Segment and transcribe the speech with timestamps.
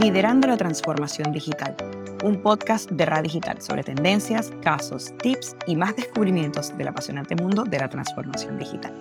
[0.00, 1.74] Liderando la Transformación Digital,
[2.22, 7.64] un podcast de Radio Digital sobre tendencias, casos, tips y más descubrimientos del apasionante mundo
[7.64, 8.92] de la transformación digital.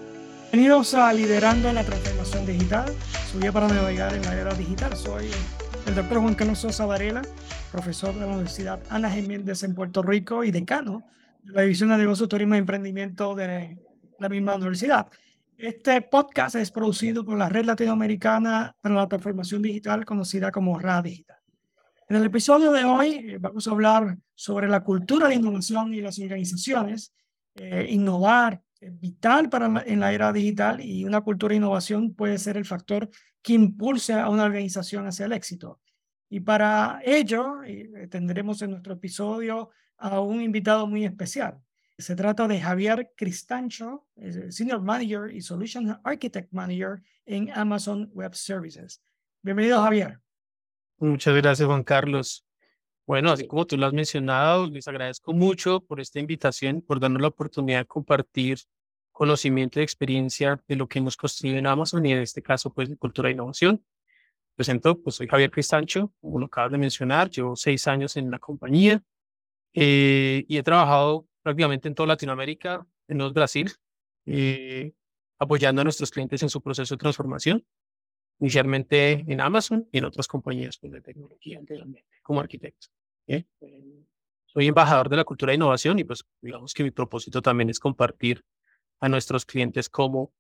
[0.52, 2.92] Bienvenidos a Liderando la Transformación Digital,
[3.40, 4.96] guía para navegar en la era digital.
[4.96, 5.30] Soy
[5.86, 7.22] el doctor Juan Carlos Sosa Varela,
[7.72, 11.04] profesor de la Universidad Ana Jiménez en Puerto Rico y decano
[11.44, 13.78] de la División de Negocios, Turismo y Emprendimiento de
[14.18, 15.06] la misma universidad.
[15.58, 21.02] Este podcast es producido por la Red Latinoamericana para la Transformación Digital, conocida como RA
[21.02, 21.38] Digital.
[22.08, 26.02] En el episodio de hoy eh, vamos a hablar sobre la cultura de innovación y
[26.02, 27.12] las organizaciones.
[27.56, 32.38] Eh, innovar es vital para en la era digital y una cultura de innovación puede
[32.38, 33.10] ser el factor
[33.42, 35.82] que impulse a una organización hacia el éxito.
[36.30, 41.60] Y para ello eh, tendremos en nuestro episodio a un invitado muy especial.
[42.00, 44.06] Se trata de Javier Cristancho,
[44.50, 49.02] Senior Manager y Solution Architect Manager en Amazon Web Services.
[49.42, 50.20] Bienvenido, Javier.
[51.00, 52.46] Muchas gracias, Juan Carlos.
[53.08, 57.20] Bueno, así como tú lo has mencionado, les agradezco mucho por esta invitación, por darnos
[57.20, 58.60] la oportunidad de compartir
[59.12, 62.90] conocimiento y experiencia de lo que hemos construido en Amazon y en este caso, pues,
[62.90, 63.84] de cultura e innovación.
[64.56, 68.38] Presento, pues, soy Javier Cristancho, como lo acabas de mencionar, llevo seis años en la
[68.38, 69.02] compañía
[69.74, 73.72] eh, y he trabajado prácticamente en toda Latinoamérica, en los Brasil,
[74.26, 74.92] eh,
[75.40, 77.66] apoyando a nuestros clientes en su proceso de transformación,
[78.42, 81.62] inicialmente en Amazon y en otras compañías pues, de tecnología
[82.22, 82.88] como arquitecto.
[83.28, 83.46] ¿eh?
[84.46, 87.80] Soy embajador de la cultura de innovación y pues digamos que mi propósito también es
[87.80, 88.44] compartir
[89.00, 90.34] a nuestros clientes cómo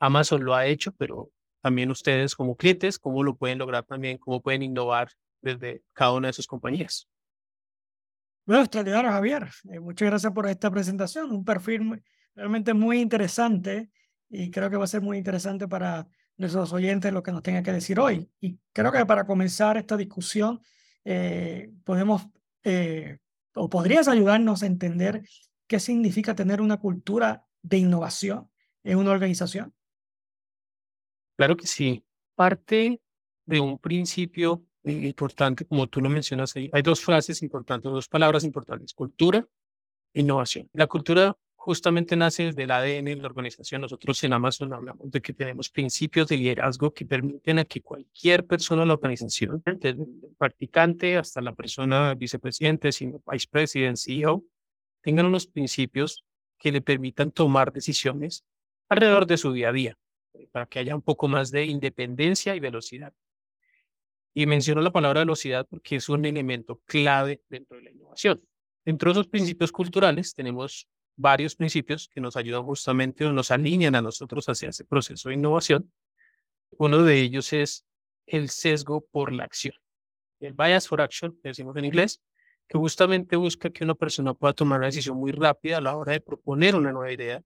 [0.00, 4.40] Amazon lo ha hecho, pero también ustedes como clientes, cómo lo pueden lograr también, cómo
[4.40, 5.10] pueden innovar
[5.42, 7.10] desde cada una de sus compañías.
[8.46, 9.48] Bueno, extraordinario, Javier.
[9.70, 11.32] Eh, muchas gracias por esta presentación.
[11.32, 12.02] Un perfil
[12.34, 13.90] realmente muy interesante
[14.28, 17.62] y creo que va a ser muy interesante para nuestros oyentes lo que nos tenga
[17.62, 18.30] que decir hoy.
[18.40, 20.60] Y creo que para comenzar esta discusión,
[21.04, 22.28] eh, podemos
[22.62, 23.18] eh,
[23.54, 25.22] o podrías ayudarnos a entender
[25.66, 28.48] qué significa tener una cultura de innovación
[28.84, 29.74] en una organización.
[31.36, 32.04] Claro que sí.
[32.36, 33.00] Parte
[33.44, 36.70] de un principio importante, como tú lo mencionas ahí.
[36.72, 39.46] Hay dos frases importantes, dos palabras importantes, cultura
[40.14, 40.68] innovación.
[40.72, 41.36] La cultura
[41.66, 43.80] justamente nace desde el ADN de la organización.
[43.80, 48.46] Nosotros en Amazon hablamos de que tenemos principios de liderazgo que permiten a que cualquier
[48.46, 50.06] persona de la organización, desde el
[50.38, 54.44] practicante hasta la persona vicepresidente, vice president, CEO,
[55.00, 56.24] tengan unos principios
[56.56, 58.44] que le permitan tomar decisiones
[58.88, 59.98] alrededor de su día a día,
[60.52, 63.12] para que haya un poco más de independencia y velocidad.
[64.38, 68.42] Y menciono la palabra velocidad porque es un elemento clave dentro de la innovación.
[68.84, 70.86] Dentro de esos principios culturales tenemos
[71.16, 75.36] varios principios que nos ayudan justamente o nos alinean a nosotros hacia ese proceso de
[75.36, 75.90] innovación.
[76.72, 77.86] Uno de ellos es
[78.26, 79.72] el sesgo por la acción.
[80.40, 82.20] El bias for action, decimos en inglés,
[82.68, 86.12] que justamente busca que una persona pueda tomar una decisión muy rápida a la hora
[86.12, 87.40] de proponer una nueva idea.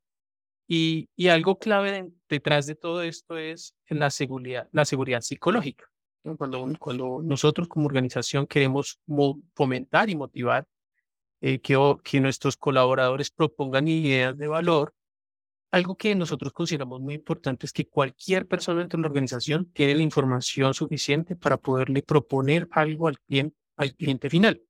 [0.66, 5.88] Y, y algo clave detrás de todo esto es la seguridad, la seguridad psicológica.
[6.22, 9.00] Cuando, cuando nosotros como organización queremos
[9.54, 10.66] fomentar y motivar
[11.40, 14.94] eh, que, que nuestros colaboradores propongan ideas de valor,
[15.70, 19.94] algo que nosotros consideramos muy importante es que cualquier persona dentro de la organización tiene
[19.94, 24.60] la información suficiente para poderle proponer algo al cliente, al cliente final.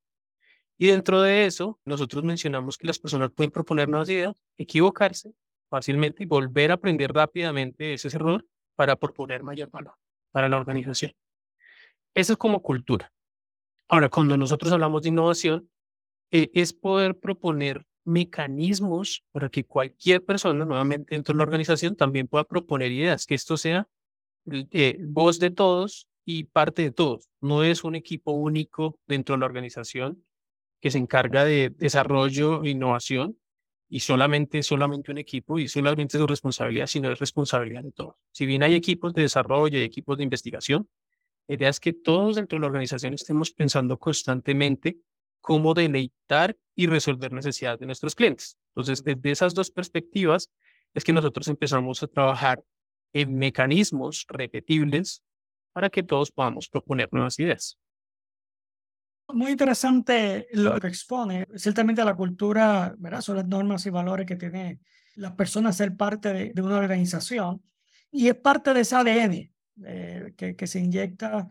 [0.79, 5.35] Y dentro de eso, nosotros mencionamos que las personas pueden proponer nuevas ideas, equivocarse
[5.69, 8.47] fácilmente y volver a aprender rápidamente ese error
[8.77, 9.95] para proponer mayor valor
[10.31, 11.13] para la organización.
[12.15, 13.13] Eso es como cultura.
[13.89, 15.71] Ahora, cuando nosotros hablamos de innovación,
[16.31, 22.29] eh, es poder proponer mecanismos para que cualquier persona, nuevamente dentro de la organización, también
[22.29, 23.89] pueda proponer ideas, que esto sea
[24.47, 27.29] eh, voz de todos y parte de todos.
[27.41, 30.25] No es un equipo único dentro de la organización
[30.81, 33.39] que se encarga de desarrollo e innovación
[33.89, 38.15] y solamente, solamente un equipo y solamente su responsabilidad, sino es responsabilidad de todos.
[38.33, 40.89] Si bien hay equipos de desarrollo y equipos de investigación,
[41.51, 44.99] la idea es que todos dentro de la organización estemos pensando constantemente
[45.41, 48.57] cómo deleitar y resolver necesidades de nuestros clientes.
[48.69, 50.49] Entonces, desde esas dos perspectivas
[50.95, 52.63] es que nosotros empezamos a trabajar
[53.13, 55.25] en mecanismos repetibles
[55.73, 57.77] para que todos podamos proponer nuevas ideas.
[59.27, 63.23] Muy interesante lo que expone, ciertamente la cultura, ¿verdad?
[63.23, 64.81] son las normas y valores que tienen
[65.17, 67.61] las personas ser parte de, de una organización
[68.13, 69.51] y es parte de ese ADN
[69.85, 71.49] eh, que, se inyecta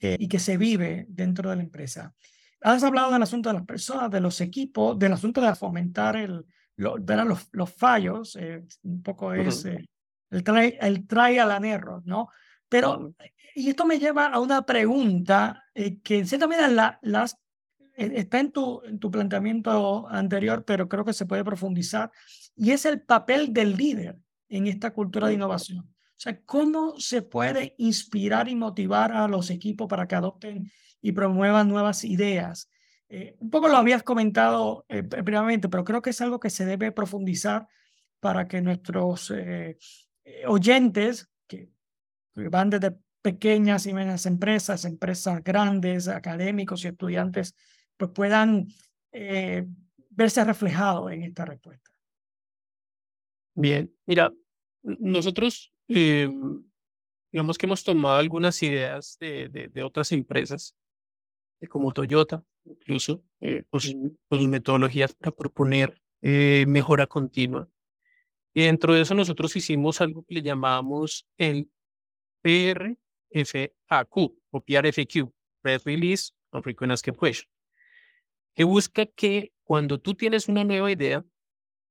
[0.00, 2.14] eh, y que se vive dentro de la empresa.
[2.60, 6.44] Has hablado del asunto de las personas, de los equipos, del asunto de fomentar el,
[6.76, 12.28] los, los, fallos, eh, un poco es el, try, el trial and error, ¿no?
[12.68, 13.14] Pero,
[13.54, 17.38] y esto me lleva a una pregunta eh, que en cierta medida la, las,
[17.96, 22.10] eh, está en tu, en tu planteamiento anterior, pero creo que se puede profundizar,
[22.56, 24.18] y es el papel del líder
[24.48, 25.92] en esta cultura de innovación.
[26.22, 30.70] O sea, ¿cómo se puede inspirar y motivar a los equipos para que adopten
[31.00, 32.70] y promuevan nuevas ideas?
[33.08, 36.64] Eh, un poco lo habías comentado eh, previamente, pero creo que es algo que se
[36.64, 37.66] debe profundizar
[38.20, 39.76] para que nuestros eh,
[40.46, 41.70] oyentes, que,
[42.36, 47.56] van desde pequeñas y medianas empresas, empresas grandes, académicos y estudiantes,
[47.96, 48.68] pues puedan
[50.08, 51.90] verse reflejados en esta respuesta.
[53.56, 54.32] Bien, mira,
[54.84, 60.76] nosotros digamos que hemos tomado algunas ideas de, de otras empresas,
[61.68, 63.94] como Toyota, incluso eh, pues,
[64.28, 67.68] pues, metodologías para proponer eh, mejora continua.
[68.54, 71.70] Y dentro de eso nosotros hicimos algo que le llamábamos el
[72.42, 74.16] PRFAQ
[74.50, 77.48] o PRFQ, Press Release on Frequent Asked Question,
[78.54, 81.24] que busca que cuando tú tienes una nueva idea,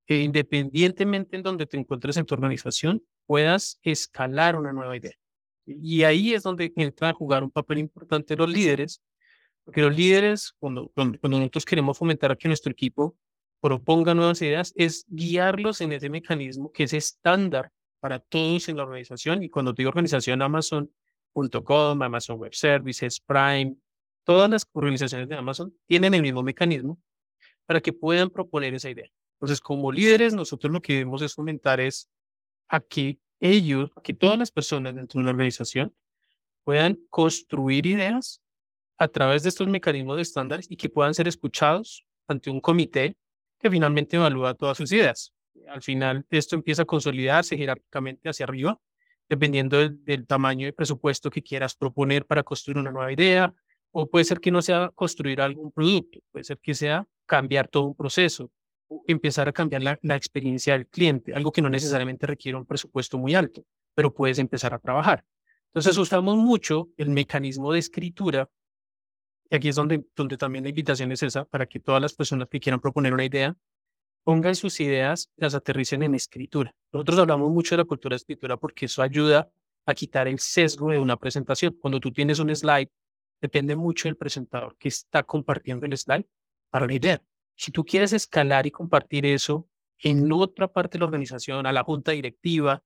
[0.05, 5.13] que independientemente en donde te encuentres en tu organización, puedas escalar una nueva idea.
[5.65, 9.01] Y ahí es donde entra a jugar un papel importante los líderes
[9.63, 13.15] porque los líderes, cuando, cuando, nosotros queremos fomentar que nuestro equipo
[13.61, 18.83] proponga nuevas ideas, es guiarlos en ese mecanismo que es estándar para todos en la
[18.83, 19.43] organización.
[19.43, 23.77] Y cuando digo organización, Amazon.com, Amazon Web Services, Prime,
[24.25, 26.99] todas las organizaciones de Amazon tienen el mismo mecanismo
[27.65, 29.07] para que puedan proponer esa idea.
[29.35, 32.09] Entonces, como líderes, nosotros lo que debemos es fomentar es
[32.71, 35.93] a que ellos, que todas las personas dentro de una organización
[36.63, 38.41] puedan construir ideas
[38.97, 43.17] a través de estos mecanismos de estándares y que puedan ser escuchados ante un comité
[43.59, 45.33] que finalmente evalúa todas sus ideas.
[45.67, 48.79] Al final, esto empieza a consolidarse jerárquicamente hacia arriba,
[49.27, 53.53] dependiendo del, tamaño de presupuesto que quieras proponer para construir una nueva idea,
[53.91, 57.83] o puede ser que no sea construir algún producto, puede ser que sea cambiar todo
[57.83, 58.49] un proceso,
[59.07, 63.17] empezar a cambiar la, la experiencia del cliente, algo que no necesariamente requiere un presupuesto
[63.17, 65.23] muy alto, pero puedes empezar a trabajar.
[65.67, 68.49] Entonces usamos mucho el mecanismo de escritura
[69.51, 72.47] y aquí es donde, donde también la invitación es esa, para que todas las personas
[72.49, 73.53] que quieran proponer una idea,
[74.23, 76.73] pongan sus ideas, las aterricen en escritura.
[76.93, 79.51] Nosotros hablamos mucho de la cultura de escritura porque eso ayuda
[79.85, 81.75] a quitar el sesgo de una presentación.
[81.81, 82.89] Cuando tú tienes un slide,
[83.41, 86.27] depende mucho del presentador que está compartiendo el slide
[86.69, 87.21] para la idea.
[87.61, 89.69] Si tú quieres escalar y compartir eso
[89.99, 92.81] en otra parte de la organización, a la junta directiva,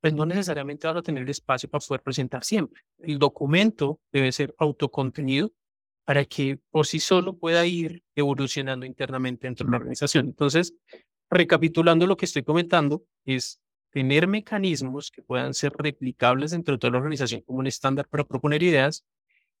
[0.00, 2.82] pues no necesariamente vas a tener el espacio para poder presentar siempre.
[2.98, 5.52] El documento debe ser autocontenido
[6.04, 10.26] para que por sí solo pueda ir evolucionando internamente dentro de la organización.
[10.26, 10.74] Entonces,
[11.30, 13.60] recapitulando lo que estoy comentando, es
[13.90, 18.24] tener mecanismos que puedan ser replicables dentro de toda la organización como un estándar para
[18.24, 19.04] proponer ideas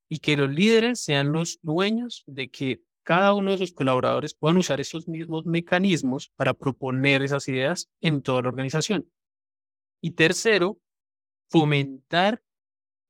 [0.08, 4.58] y que los líderes sean los dueños de que cada uno de sus colaboradores puedan
[4.58, 9.10] usar esos mismos mecanismos para proponer esas ideas en toda la organización.
[10.00, 10.78] Y tercero,
[11.48, 12.40] fomentar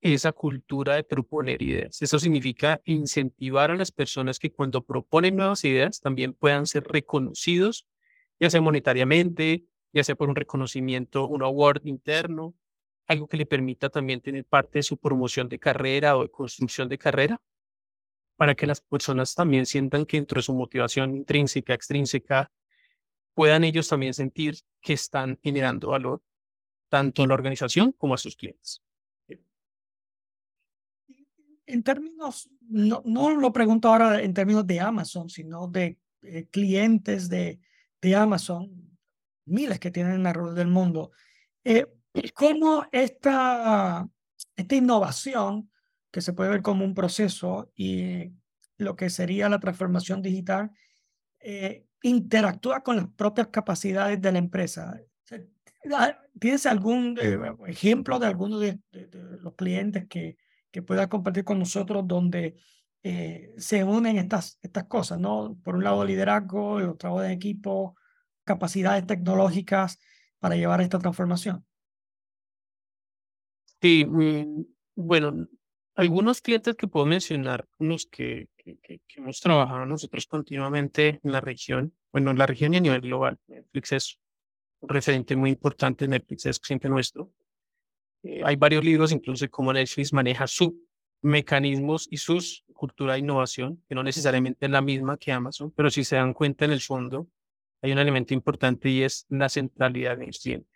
[0.00, 2.00] esa cultura de proponer ideas.
[2.00, 7.86] Eso significa incentivar a las personas que cuando proponen nuevas ideas también puedan ser reconocidos,
[8.40, 12.54] ya sea monetariamente, ya sea por un reconocimiento, un award interno,
[13.06, 16.88] algo que le permita también tener parte de su promoción de carrera o de construcción
[16.88, 17.38] de carrera,
[18.40, 22.50] para que las personas también sientan que dentro de su motivación intrínseca, extrínseca,
[23.34, 26.22] puedan ellos también sentir que están generando valor
[26.88, 28.82] tanto a la organización como a sus clientes
[31.66, 37.28] en términos, no, no lo pregunto ahora en términos de Amazon, sino de eh, clientes
[37.28, 37.60] de,
[38.00, 38.98] de Amazon,
[39.44, 41.12] miles que tienen alrededor del mundo.
[41.62, 41.86] Eh,
[42.34, 44.08] ¿Cómo esta,
[44.56, 45.70] esta innovación,
[46.10, 48.32] que se puede ver como un proceso y
[48.76, 50.70] lo que sería la transformación digital,
[51.40, 55.00] eh, interactúa con las propias capacidades de la empresa?
[56.38, 57.18] ¿Tienes algún
[57.66, 58.80] ejemplo de alguno de
[59.40, 60.36] los clientes que,
[60.70, 62.56] que pueda compartir con nosotros donde
[63.02, 65.58] eh, se unen estas, estas cosas, ¿no?
[65.64, 67.96] Por un lado, liderazgo, el trabajo de equipo,
[68.44, 69.98] capacidades tecnológicas
[70.38, 71.64] para llevar esta transformación.
[73.80, 74.64] Sí, mm,
[74.96, 75.48] bueno,
[75.94, 81.94] algunos clientes que puedo mencionar, unos que, que, hemos trabajado nosotros continuamente en la región,
[82.12, 83.38] bueno, en la región y a nivel global.
[83.48, 84.18] Netflix es
[84.80, 87.32] un referente muy importante, Netflix es cliente nuestro.
[88.22, 90.72] Eh, hay varios libros, incluso cómo Netflix maneja sus
[91.22, 95.90] mecanismos y sus cultura de innovación, que no necesariamente es la misma que Amazon, pero
[95.90, 97.28] si se dan cuenta en el fondo,
[97.82, 100.69] hay un elemento importante y es la centralidad del cliente.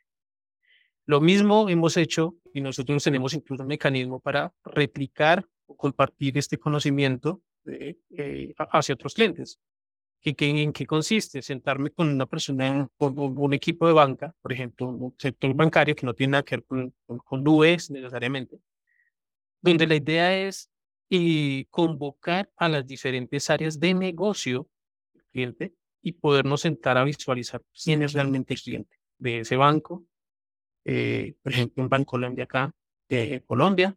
[1.07, 6.59] Lo mismo hemos hecho y nosotros tenemos incluso un mecanismo para replicar o compartir este
[6.59, 9.59] conocimiento eh, hacia otros clientes.
[10.21, 11.43] ¿Qué, ¿En qué consiste?
[11.43, 16.07] Sentarme con una persona, con un equipo de banca, por ejemplo, un sector bancario que
[16.07, 18.59] no tiene nada que ver con, con, nubes necesariamente,
[19.61, 20.71] donde la idea es
[21.11, 24.67] y convocar a las diferentes áreas de negocio
[25.13, 30.07] del cliente y podernos sentar a visualizar quién es realmente el cliente de ese banco,
[30.85, 32.73] eh, por ejemplo, un Banco Colombia acá,
[33.09, 33.97] de Colombia,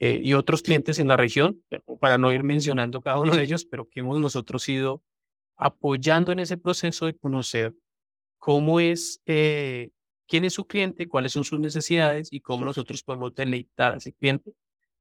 [0.00, 1.62] eh, y otros clientes en la región,
[2.00, 5.02] para no ir mencionando cada uno de ellos, pero que hemos nosotros ido
[5.56, 7.74] apoyando en ese proceso de conocer
[8.38, 9.90] cómo es, eh,
[10.28, 14.12] quién es su cliente, cuáles son sus necesidades y cómo nosotros podemos deleitar a ese
[14.12, 14.52] cliente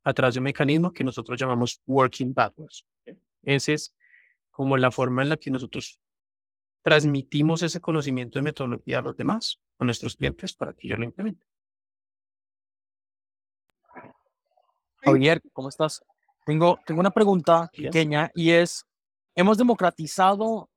[0.03, 2.85] a través de un mecanismo que nosotros llamamos Working Backwards.
[3.43, 3.93] Esa es
[4.49, 5.99] como la forma en la que nosotros
[6.87, 11.03] transmitimos ese conocimiento de metodología a los demás, a nuestros clientes, para que ellos lo
[11.03, 11.45] implementen.
[15.01, 16.01] Javier, ¿cómo estás?
[16.45, 18.85] Tengo, tengo una pregunta pequeña y es,
[19.35, 20.69] hemos democratizado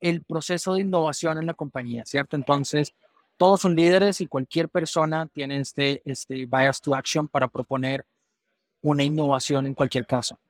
[0.00, 2.34] el proceso de innovación en la compañía, ¿cierto?
[2.34, 2.94] Entonces,
[3.36, 8.06] todos son líderes y cualquier persona tiene este, este bias to action para proponer
[8.80, 10.40] una innovación en cualquier caso.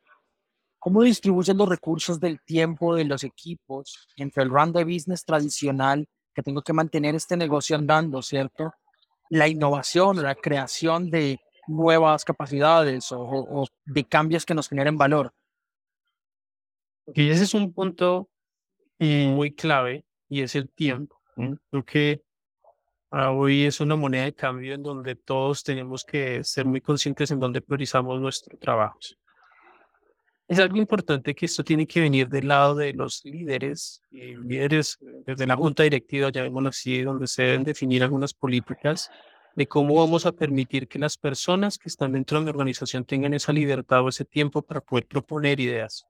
[0.88, 6.08] ¿Cómo distribuyen los recursos del tiempo de los equipos entre el run de business tradicional
[6.34, 8.72] que tengo que mantener este negocio andando, ¿cierto?
[9.28, 15.34] La innovación, la creación de nuevas capacidades o, de cambios que nos generen valor.
[17.12, 18.30] Y ese es un punto
[18.98, 21.20] muy clave y es el tiempo.
[21.70, 22.22] Creo que
[23.10, 27.30] Ah, hoy es una moneda de cambio en donde todos tenemos que ser muy conscientes
[27.30, 28.98] en dónde priorizamos nuestro trabajo.
[30.48, 34.96] Es algo importante que esto tiene que venir del lado de los líderes, y líderes
[35.26, 39.10] desde la junta directiva, vemos así, donde se deben definir algunas políticas
[39.54, 43.34] de cómo vamos a permitir que las personas que están dentro de mi organización tengan
[43.34, 46.06] esa libertad o ese tiempo para poder proponer ideas.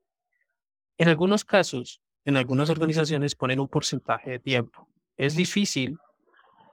[0.99, 4.89] En algunos casos, en algunas organizaciones ponen un porcentaje de tiempo.
[5.17, 5.99] Es difícil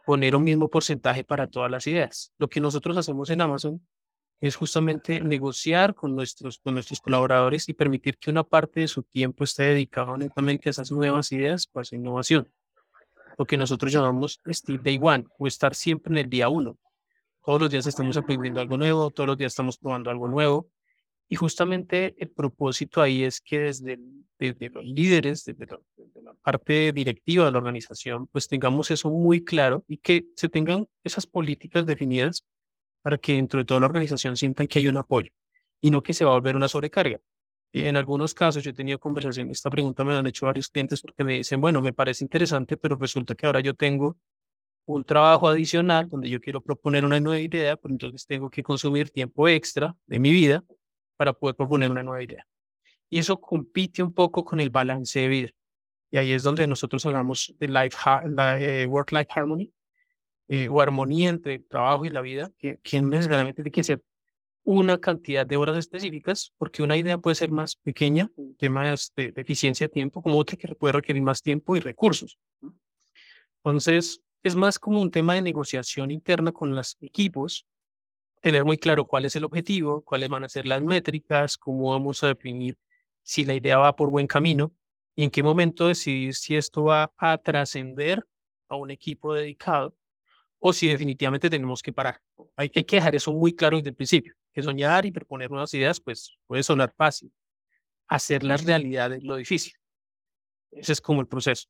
[0.05, 2.31] poner un mismo porcentaje para todas las ideas.
[2.37, 3.81] Lo que nosotros hacemos en Amazon
[4.41, 9.03] es justamente negociar con nuestros, con nuestros colaboradores y permitir que una parte de su
[9.03, 12.47] tiempo esté dedicado netamente a esas nuevas ideas para su innovación.
[13.37, 16.77] Lo que nosotros llamamos Steve Day One o estar siempre en el día uno.
[17.45, 20.69] Todos los días estamos aprendiendo algo nuevo, todos los días estamos probando algo nuevo.
[21.27, 23.99] Y justamente el propósito ahí es que desde,
[24.37, 25.65] desde los líderes, desde,
[26.21, 30.87] la parte directiva de la organización, pues tengamos eso muy claro y que se tengan
[31.03, 32.45] esas políticas definidas
[33.05, 35.29] para que dentro de toda la organización sientan que hay un apoyo
[35.79, 37.21] y no que se va a volver una sobrecarga.
[37.71, 40.69] Y en algunos casos yo he tenido conversaciones, esta pregunta me la han hecho varios
[40.69, 44.17] clientes porque me dicen, bueno, me parece interesante, pero resulta que ahora yo tengo
[44.85, 49.11] un trabajo adicional donde yo quiero proponer una nueva idea, pues entonces tengo que consumir
[49.11, 50.63] tiempo extra de mi vida
[51.15, 52.47] para poder proponer una nueva idea.
[53.11, 55.49] Y eso compite un poco con el balance de vida.
[56.09, 57.97] Y ahí es donde nosotros hablamos de life,
[58.29, 59.71] la, eh, work-life harmony
[60.47, 64.03] eh, o armonía entre el trabajo y la vida, que, que necesariamente tiene que ser
[64.63, 69.41] una cantidad de horas específicas, porque una idea puede ser más pequeña, temas de, de
[69.41, 72.39] eficiencia de tiempo, como otra que puede requerir más tiempo y recursos.
[73.63, 77.65] Entonces, es más como un tema de negociación interna con los equipos
[78.45, 82.23] tener muy claro cuál es el objetivo, cuáles van a ser las métricas, cómo vamos
[82.23, 82.77] a definir
[83.23, 84.71] si la idea va por buen camino
[85.15, 88.23] y en qué momento decidir si esto va a trascender
[88.67, 89.95] a un equipo dedicado
[90.59, 92.21] o si definitivamente tenemos que parar.
[92.55, 95.99] Hay que dejar eso muy claro desde el principio, que soñar y proponer nuevas ideas
[95.99, 97.31] pues puede sonar fácil.
[98.07, 99.73] Hacer las realidades lo difícil.
[100.71, 101.67] Ese es como el proceso.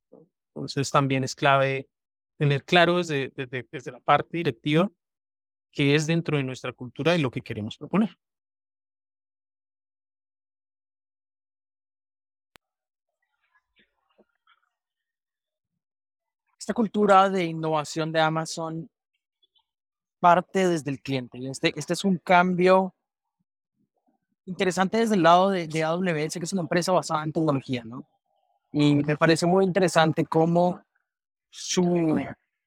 [0.54, 1.88] Entonces también es clave
[2.38, 4.90] tener claro desde, desde, desde la parte directiva
[5.72, 8.18] que es dentro de nuestra cultura y lo que queremos proponer.
[16.66, 18.90] Esta cultura de innovación de Amazon
[20.20, 21.38] parte desde el cliente.
[21.48, 22.96] Este, este es un cambio
[24.48, 28.08] interesante desde el lado de, de AWS, que es una empresa basada en tecnología, ¿no?
[28.72, 30.82] Y me parece muy interesante cómo
[31.52, 32.20] su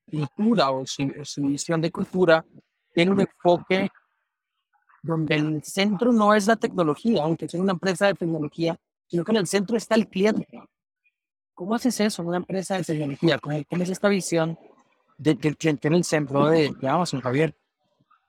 [0.08, 2.44] cultura o su, su visión de cultura
[2.94, 3.90] tiene un enfoque
[5.02, 8.78] donde el centro no es la tecnología, aunque es una empresa de tecnología,
[9.08, 10.46] sino que en el centro está el cliente.
[11.58, 13.36] ¿Cómo haces eso en una empresa de tecnología?
[13.40, 14.56] ¿Cómo, es esta visión
[15.16, 17.52] del cliente en el centro de, Amazon, Javier?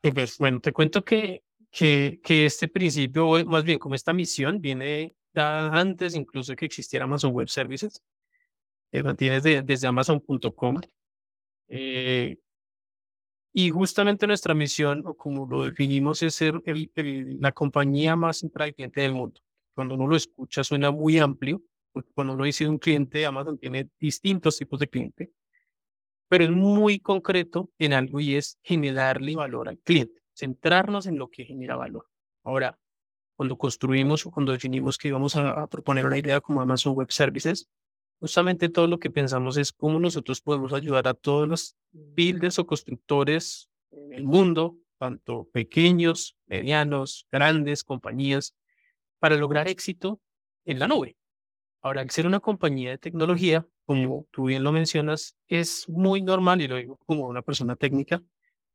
[0.01, 5.15] Pues bueno, te cuento que, que, que este principio, más bien como esta misión, viene
[5.35, 8.01] antes incluso que existiera Amazon Web Services.
[8.91, 10.81] Eh, tienes desde Amazon.com.
[11.67, 12.35] Eh,
[13.53, 18.43] Y justamente nuestra misión, o como lo definimos, es ser la compañía más
[18.73, 19.39] cliente del mundo.
[19.75, 21.61] Cuando uno lo escucha suena muy amplio,
[22.13, 25.31] cuando uno dice un cliente, Amazon tiene distintos tipos de cliente,
[26.27, 31.29] pero es muy concreto en algo y es generarle valor al cliente, centrarnos en lo
[31.29, 32.07] que genera valor.
[32.43, 32.77] Ahora,
[33.35, 37.11] cuando construimos o cuando definimos que íbamos a, a proponer una idea como Amazon Web
[37.11, 37.69] Services,
[38.19, 42.67] justamente todo lo que pensamos es cómo nosotros podemos ayudar a todos los builders o
[42.67, 48.55] constructores en el mundo, tanto pequeños, medianos, grandes compañías,
[49.19, 50.19] para lograr éxito
[50.65, 51.15] en la nube.
[51.81, 56.61] Ahora, al ser una compañía de tecnología, como tú bien lo mencionas, es muy normal,
[56.61, 58.21] y lo digo como una persona técnica,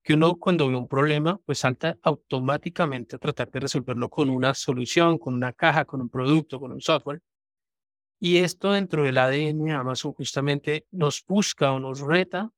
[0.03, 4.55] que uno cuando ve un problema, pues salta automáticamente a tratar de resolverlo con una
[4.55, 7.21] solución, con una caja, con un producto, con un software.
[8.21, 12.51] Y esto dentro del ADN Amazon justamente nos busca o nos reta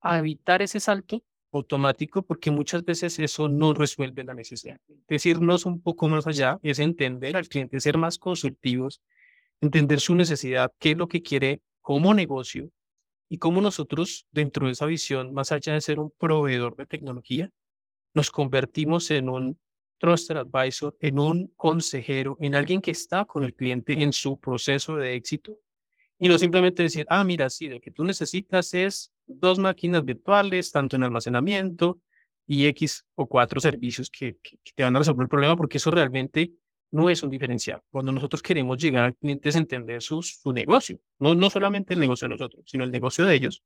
[0.00, 1.22] a evitar ese salto
[1.52, 4.78] automático porque muchas veces eso no resuelve la necesidad.
[5.08, 9.00] Decirnos un poco más allá es entender al cliente, ser más consultivos,
[9.60, 12.70] entender su necesidad, qué es lo que quiere como negocio
[13.28, 17.50] y cómo nosotros dentro de esa visión, más allá de ser un proveedor de tecnología,
[18.14, 19.58] nos convertimos en un
[19.98, 24.96] trusted advisor, en un consejero, en alguien que está con el cliente en su proceso
[24.96, 25.58] de éxito.
[26.18, 30.70] Y no simplemente decir, ah, mira, sí, lo que tú necesitas es dos máquinas virtuales,
[30.70, 32.00] tanto en almacenamiento
[32.46, 34.38] y X o cuatro servicios que,
[34.74, 36.52] te van a resolver el problema, porque eso realmente
[36.92, 37.82] no es un diferencial.
[37.90, 42.00] Cuando nosotros queremos llegar al cliente es entender su, su negocio, no, no solamente el
[42.00, 43.62] negocio de nosotros, sino el negocio de ellos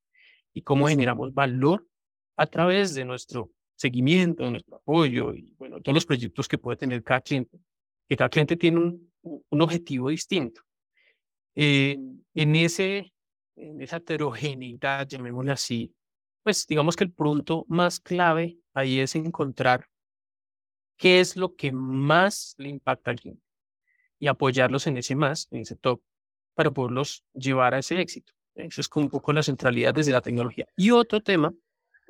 [0.53, 1.87] y cómo generamos valor
[2.37, 6.77] a través de nuestro seguimiento, de nuestro apoyo y bueno, todos los proyectos que puede
[6.77, 7.59] tener cada cliente,
[8.09, 10.62] que cada cliente tiene un, un objetivo distinto.
[11.55, 11.99] Eh,
[12.35, 13.12] en, ese,
[13.57, 15.95] en esa heterogeneidad, llamémosle así,
[16.43, 19.87] pues digamos que el punto más clave ahí es encontrar
[21.00, 23.42] qué es lo que más le impacta al cliente
[24.18, 26.03] y apoyarlos en ese más, en ese top,
[26.55, 28.35] para poderlos llevar a ese éxito.
[28.55, 30.66] Eso es como un poco la centralidad desde la tecnología.
[30.77, 31.55] Y otro tema,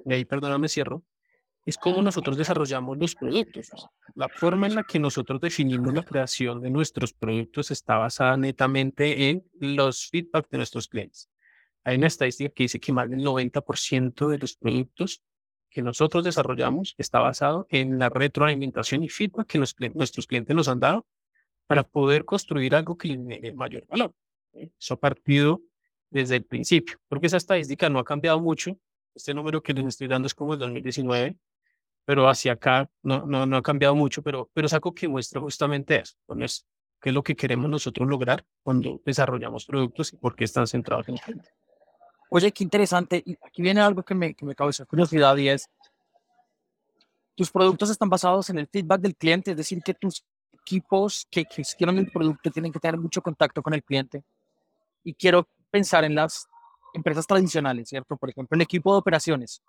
[0.04, 1.04] y ahí perdóname, cierro,
[1.64, 3.70] es cómo nosotros desarrollamos los productos.
[4.16, 9.28] La forma en la que nosotros definimos la creación de nuestros productos está basada netamente
[9.28, 11.30] en los feedback de nuestros clientes.
[11.84, 15.22] Hay una estadística que dice que más del 90% de los productos
[15.70, 20.80] que nosotros desarrollamos está basado en la retroalimentación y feedback que nuestros clientes nos han
[20.80, 21.06] dado
[21.66, 24.12] para poder construir algo que le dé mayor valor.
[24.52, 25.62] Eso ha partido
[26.10, 26.98] desde el principio.
[27.08, 28.76] Porque esa estadística no ha cambiado mucho.
[29.14, 31.36] Este número que les estoy dando es como el 2019
[32.10, 35.40] pero hacia acá no, no, no ha cambiado mucho, pero, pero es algo que muestra
[35.40, 36.66] justamente eso, es,
[37.00, 41.08] qué es lo que queremos nosotros lograr cuando desarrollamos productos y por qué están centrados
[41.08, 41.50] en el cliente.
[42.30, 43.22] Oye, qué interesante.
[43.26, 45.68] Y aquí viene algo que me, que me causa curiosidad y es,
[47.34, 51.44] tus productos están basados en el feedback del cliente, es decir, que tus equipos que,
[51.56, 54.22] hicieron el producto tienen que tener mucho contacto con el cliente.
[55.02, 56.48] Y quiero pensar en las
[56.94, 58.16] empresas tradicionales, ¿cierto?
[58.16, 59.60] Por ejemplo, el equipo de operaciones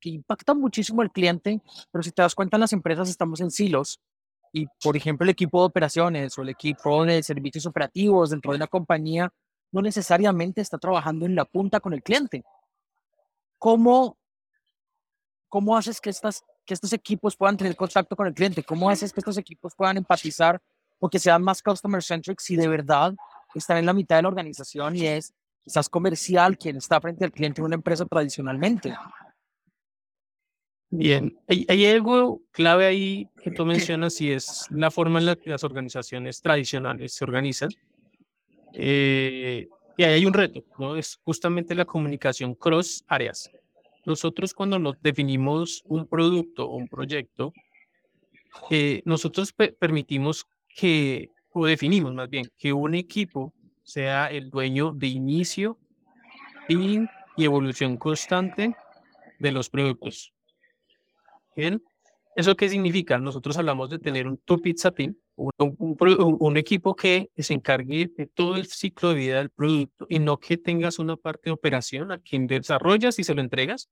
[0.00, 1.60] que impacta muchísimo al cliente,
[1.92, 4.00] pero si te das cuenta en las empresas estamos en silos
[4.52, 8.56] y, por ejemplo, el equipo de operaciones o el equipo de servicios operativos dentro de
[8.56, 9.32] una compañía
[9.72, 12.44] no necesariamente está trabajando en la punta con el cliente.
[13.58, 14.16] ¿Cómo,
[15.48, 18.62] cómo haces que, estas, que estos equipos puedan tener contacto con el cliente?
[18.62, 20.60] ¿Cómo haces que estos equipos puedan empatizar
[20.98, 23.14] o que sean más customer centric si de verdad
[23.54, 25.32] están en la mitad de la organización y es
[25.64, 28.96] quizás comercial quien está frente al cliente en una empresa tradicionalmente?
[30.90, 35.50] Bien, hay, algo clave ahí que tú mencionas y es la forma en la que
[35.50, 37.68] las organizaciones tradicionales se organizan.
[38.72, 40.96] Eh, y ahí hay un reto, ¿no?
[40.96, 43.50] Es justamente la comunicación cross áreas.
[44.06, 47.52] Nosotros cuando nos definimos un producto o un proyecto,
[48.70, 53.52] eh, nosotros permitimos que, o definimos más bien, que un equipo
[53.82, 55.78] sea el dueño de inicio,
[56.66, 58.76] fin y evolución constante
[59.38, 60.32] de los productos.
[61.56, 61.82] Bien,
[62.36, 63.18] ¿eso qué significa?
[63.18, 64.92] Nosotros hablamos de tener un two pizza
[65.38, 70.06] team, un, un, equipo que se encargue de todo el ciclo de vida del producto
[70.08, 73.88] y no que tengas una parte de operación a quien desarrollas y se lo entregas,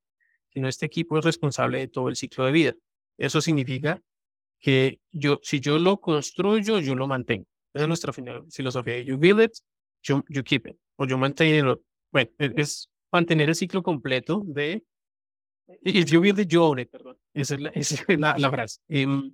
[0.52, 2.74] sino este equipo es responsable de todo el ciclo de vida.
[3.18, 4.00] Eso significa
[4.58, 7.46] que yo, si yo lo construyo, yo lo mantengo.
[7.72, 9.00] Esa es nuestra filosofía.
[9.00, 9.52] You build it,
[10.02, 10.76] you, keep it.
[10.96, 11.80] O yo mantengo,
[12.10, 14.82] bueno, es mantener el ciclo completo de
[15.82, 17.18] If you build it, you own it, perdón.
[17.34, 18.80] Esa es la, esa es la, la frase.
[18.88, 19.32] Em,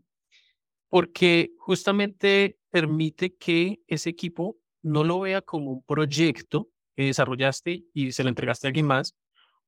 [0.93, 8.13] porque justamente permite que ese equipo no lo vea como un proyecto que desarrollaste y
[8.13, 9.17] se lo entregaste a alguien más,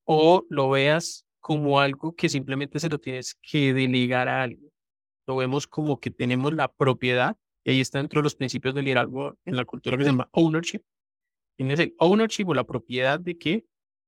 [0.04, 4.70] o lo veas como algo que simplemente se lo tienes que delegar a alguien.
[5.26, 8.84] Lo vemos como que tenemos la propiedad, y ahí está dentro de los principios del
[8.84, 10.82] liderazgo en la cultura que se llama ownership.
[11.56, 13.64] Tienes el ownership o la propiedad de que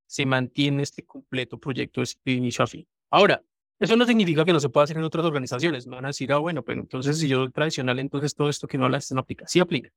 [0.06, 2.86] se mantiene este completo proyecto de inicio a fin.
[3.10, 3.42] Ahora,
[3.78, 5.86] eso no significa que no se pueda hacer en otras organizaciones.
[5.86, 8.66] Me van a decir, ah, bueno, pero entonces si yo soy tradicional, entonces todo esto
[8.66, 9.46] que no hablas no aplica.
[9.46, 9.90] Sí aplica.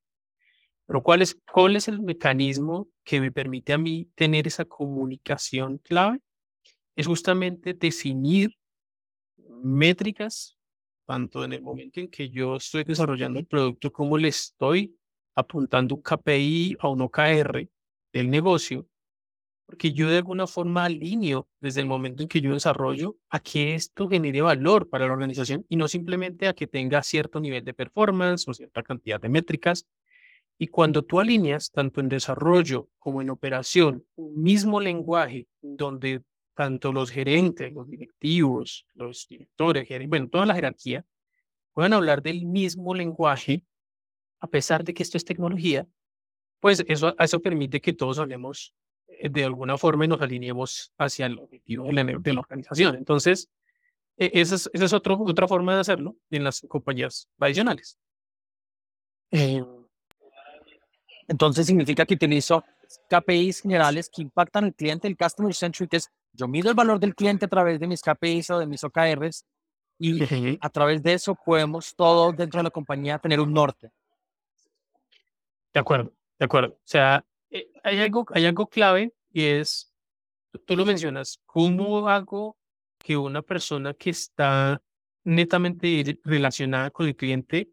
[0.85, 5.77] Pero ¿cuál es, ¿cuál es el mecanismo que me permite a mí tener esa comunicación
[5.77, 6.19] clave?
[6.95, 8.57] Es justamente definir
[9.63, 10.57] métricas,
[11.05, 14.95] tanto en el momento en que yo estoy desarrollando el producto, como le estoy
[15.35, 17.69] apuntando un KPI a un OKR
[18.11, 18.87] del negocio,
[19.69, 23.75] porque yo de alguna forma alineo desde el momento en que yo desarrollo a que
[23.75, 27.75] esto genere valor para la organización y no simplemente a que tenga cierto nivel de
[27.75, 29.87] performance o cierta cantidad de métricas,
[30.57, 36.23] y cuando tú alineas tanto en desarrollo como en operación un mismo lenguaje donde
[36.55, 41.05] tanto los gerentes, los directivos, los directores, bueno, toda la jerarquía
[41.73, 43.63] puedan hablar del mismo lenguaje,
[44.39, 45.87] a pesar de que esto es tecnología,
[46.59, 48.73] pues eso, eso permite que todos hablemos
[49.21, 52.95] de alguna forma nos alineemos hacia el objetivo de la, de la organización.
[52.95, 53.49] Entonces,
[54.17, 57.97] e, esa es, esa es otro, otra forma de hacerlo en las compañías tradicionales.
[59.31, 59.63] Eh,
[61.27, 62.63] entonces significa que utilizo
[63.09, 67.15] KPIs generales que impactan al cliente, el Customer Centric es yo mido el valor del
[67.15, 69.45] cliente a través de mis KPIs o de mis OKRs
[69.99, 73.91] y a través de eso podemos todos dentro de la compañía tener un norte.
[75.73, 76.73] De acuerdo, de acuerdo.
[76.73, 79.93] O sea, eh, hay algo, hay algo clave y es,
[80.65, 82.57] tú lo mencionas, ¿cómo hago
[82.97, 84.81] que una persona que está
[85.23, 87.69] netamente relacionada con el cliente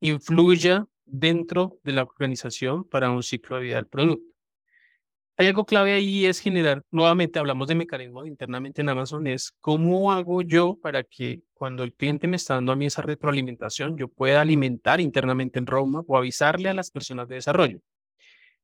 [0.00, 4.34] influya dentro de la organización para un ciclo de vida del producto.
[5.38, 10.10] Hay algo clave ahí es generar, nuevamente hablamos de mecanismos internamente en Amazon, es cómo
[10.10, 14.08] hago yo para que cuando el cliente me está dando a mí esa retroalimentación, yo
[14.08, 17.80] pueda alimentar internamente en Roma o avisarle a las personas de desarrollo.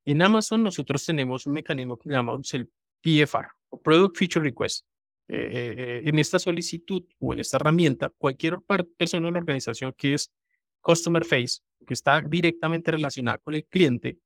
[0.05, 2.69] En Amazon nosotros tenemos un mecanismo que llamamos el
[3.01, 4.87] PFR, o Product Feature Request.
[5.29, 8.59] Eh, eh, en esta solicitud o en esta herramienta, cualquier
[8.97, 10.33] persona de la organización que es
[10.81, 14.19] Customer Face, que está directamente relacionada con el cliente,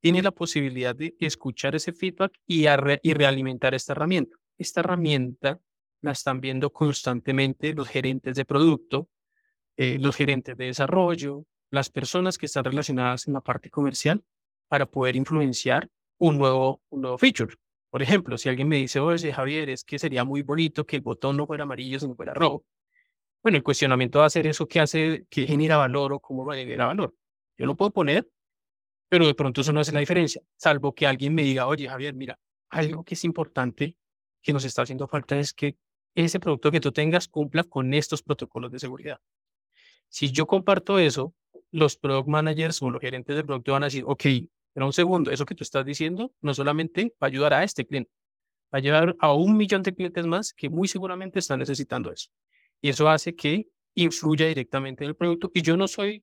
[0.00, 2.66] tiene la posibilidad de escuchar ese feedback y,
[3.02, 4.36] y realimentar esta herramienta.
[4.56, 5.60] Esta herramienta
[6.00, 9.08] la están viendo constantemente los gerentes de producto,
[9.76, 14.22] eh, los gerentes de desarrollo, las personas que están relacionadas en la parte comercial
[14.68, 17.54] para poder influenciar un nuevo, un nuevo feature.
[17.90, 21.02] Por ejemplo, si alguien me dice, oye, Javier, es que sería muy bonito que el
[21.02, 22.64] botón no fuera amarillo, sino fuera rojo.
[23.42, 26.86] Bueno, el cuestionamiento va a ser eso que hace, que genera valor o cómo genera
[26.86, 27.14] valor.
[27.56, 28.28] Yo lo puedo poner,
[29.08, 32.14] pero de pronto eso no hace la diferencia, salvo que alguien me diga, oye, Javier,
[32.14, 33.96] mira, algo que es importante
[34.42, 35.76] que nos está haciendo falta es que
[36.14, 39.20] ese producto que tú tengas cumpla con estos protocolos de seguridad.
[40.08, 41.34] Si yo comparto eso,
[41.70, 44.24] los product managers o los gerentes de producto van a decir, ok,
[44.78, 47.84] pero un segundo, eso que tú estás diciendo no solamente va a ayudar a este
[47.84, 48.12] cliente,
[48.72, 52.30] va a ayudar a un millón de clientes más que muy seguramente están necesitando eso
[52.80, 55.50] y eso hace que influya directamente en el producto.
[55.52, 56.22] Y yo no soy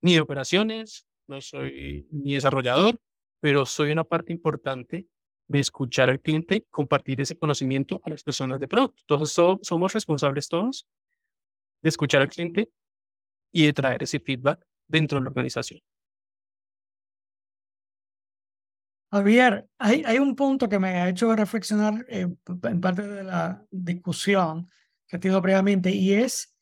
[0.00, 2.98] ni de operaciones, no soy ni desarrollador,
[3.38, 5.06] pero soy una parte importante
[5.46, 9.00] de escuchar al cliente, compartir ese conocimiento a las personas de producto.
[9.02, 10.88] Entonces, somos responsables todos
[11.82, 12.68] de escuchar al cliente
[13.52, 15.80] y de traer ese feedback dentro de la organización.
[19.12, 22.26] Javier, hay, hay un punto que me ha hecho reflexionar eh,
[22.62, 24.70] en parte de la discusión
[25.06, 26.54] que he tenido previamente, y es,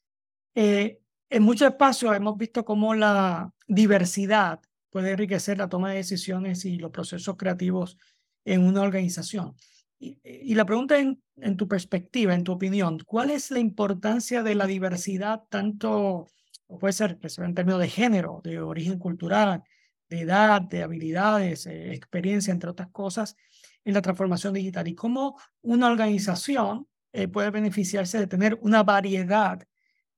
[0.57, 4.59] eh, en muchos espacios hemos visto cómo la diversidad
[4.91, 7.97] puede enriquecer la toma de decisiones y los procesos creativos
[8.45, 9.55] en una organización.
[10.01, 14.57] Y, la pregunta en, en, tu perspectiva, en tu opinión, ¿cuál es la importancia de
[14.57, 16.27] la diversidad, tanto,
[16.67, 19.63] puede ser en términos de género, de origen cultural,
[20.11, 23.37] de edad, de habilidades, eh, experiencia, entre otras cosas,
[23.85, 24.87] en la transformación digital?
[24.89, 29.67] Y cómo una organización eh, puede beneficiarse de tener una variedad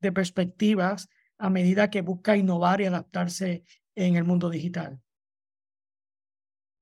[0.00, 5.00] de perspectivas a medida que busca innovar y adaptarse en el mundo digital.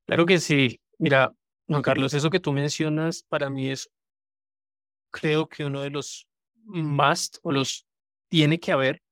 [0.07, 0.81] Claro que sí.
[0.99, 1.35] Mira,
[1.67, 3.91] Juan Carlos, eso que tú mencionas para mí es,
[5.11, 6.27] creo que uno de los
[6.65, 7.87] más o los
[8.29, 9.03] tiene que haber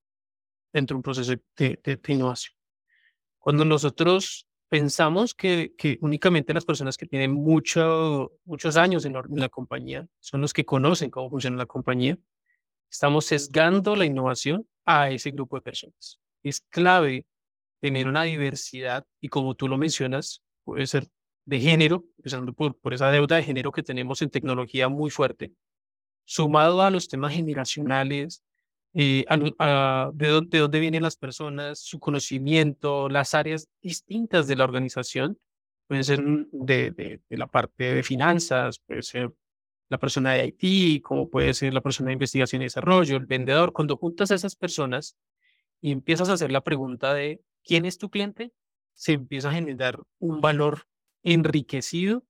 [0.72, 2.57] dentro de un proceso de innovación.
[3.48, 9.48] Cuando nosotros pensamos que, que únicamente las personas que tienen mucho, muchos años en la,
[9.48, 12.18] compañía son los que conocen cómo funciona la compañía.
[12.90, 16.20] Estamos sesgando la innovación a ese grupo de personas.
[16.42, 17.24] Es clave
[17.80, 21.08] tener una diversidad y como tú lo mencionas, puede ser
[21.46, 25.54] de género, empezando por, por esa deuda de género que tenemos en tecnología muy fuerte.
[26.26, 28.44] sumado a los temas generacionales,
[28.94, 34.64] eh, a, de, dónde, dónde vienen las personas, su conocimiento, las áreas distintas de la
[34.64, 35.38] organización,
[35.86, 36.22] pueden ser
[36.52, 39.32] de, de, de la parte de finanzas, puede ser
[39.88, 43.72] la persona de IT, como puede ser la persona de investigación y desarrollo, el vendedor.
[43.72, 45.16] Cuando juntas a esas personas
[45.80, 48.52] y empiezas a hacer la pregunta de quién es tu cliente,
[48.94, 50.86] se empieza a generar un valor
[51.22, 52.24] enriquecido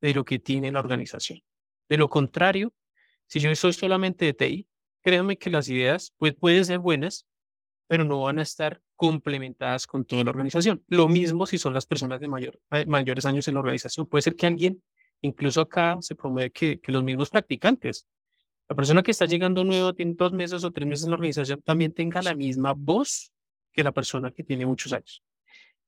[0.00, 1.40] de lo que tiene la organización.
[1.88, 2.72] De lo contrario,
[3.26, 4.68] si yo soy solamente de TI,
[5.04, 7.26] créanme que las ideas pues, pueden ser buenas,
[7.86, 10.82] pero no van a estar complementadas con toda la organización.
[10.88, 14.06] Lo mismo si son las personas de mayor, mayores años en la organización.
[14.06, 14.82] Puede ser que alguien,
[15.20, 18.06] incluso acá se promueve que, que los mismos practicantes,
[18.66, 21.60] la persona que está llegando nuevo, tiene dos meses o tres meses en la organización,
[21.62, 23.30] también tenga la misma voz
[23.72, 25.22] que la persona que tiene muchos años.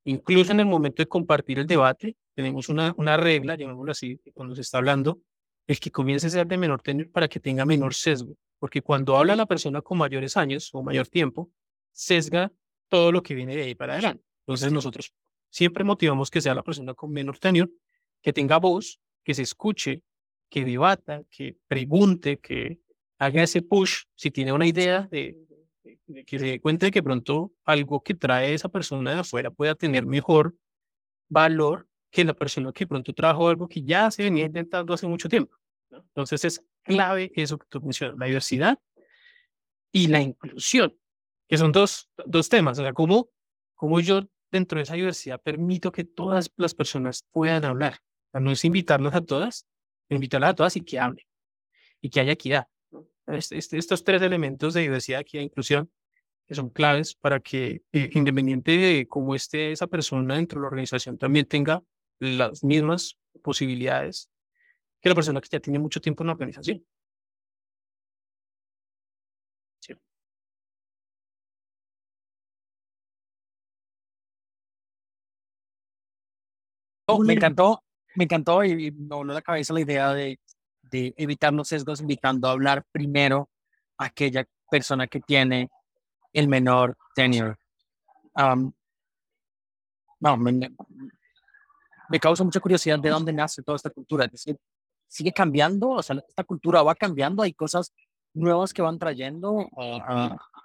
[0.05, 4.55] Incluso en el momento de compartir el debate, tenemos una, una regla, llamémoslo así, cuando
[4.55, 5.21] se está hablando,
[5.67, 8.37] el que comience a ser de menor tenor para que tenga menor sesgo.
[8.59, 11.51] Porque cuando habla la persona con mayores años o mayor tiempo,
[11.93, 12.53] sesga
[12.89, 14.25] todo lo que viene de ahí para adelante.
[14.47, 15.13] Entonces nosotros
[15.51, 17.71] siempre motivamos que sea la persona con menor tenor,
[18.23, 20.03] que tenga voz, que se escuche,
[20.49, 22.79] que debata, que pregunte, que
[23.19, 25.37] haga ese push, si tiene una idea de,
[26.27, 29.75] que se dé cuenta de que pronto algo que trae esa persona de afuera pueda
[29.75, 30.55] tener mejor
[31.29, 35.29] valor que la persona que pronto trajo algo que ya se venía intentando hace mucho
[35.29, 35.57] tiempo.
[35.91, 38.79] Entonces es clave eso que tú mencionas, la diversidad
[39.93, 40.97] y la inclusión,
[41.49, 42.79] que son dos, dos temas.
[42.79, 43.31] O sea, cómo,
[43.75, 47.99] cómo yo dentro de esa diversidad permito que todas las personas puedan hablar.
[48.33, 49.67] O no es invitarlas a todas,
[50.09, 51.25] invitarlas a todas y que hablen
[52.01, 52.69] y que haya equidad.
[53.27, 55.91] estos tres elementos de diversidad, equidad e inclusión
[56.47, 60.69] que son claves para que, eh, independiente de cómo esté esa persona dentro de la
[60.69, 61.83] organización, también tenga
[62.21, 64.31] las mismas posibilidades
[65.01, 66.85] que la persona que ya tiene mucho tiempo en la organización.
[77.09, 77.85] Oh, me encantó,
[78.17, 80.41] me encantó y, me voló la cabeza la idea de,
[80.83, 83.49] de evitar los sesgos, invitando a hablar primero
[83.97, 85.71] a aquella persona que tiene
[86.33, 87.55] el menor tenure.
[90.21, 90.71] no, me,
[92.09, 94.25] me causa mucha curiosidad de dónde nace toda esta cultura.
[94.25, 94.59] Es decir,
[95.09, 97.93] sigue cambiando, o sea, esta cultura va cambiando, hay cosas
[98.35, 99.69] nuevas que van trayendo,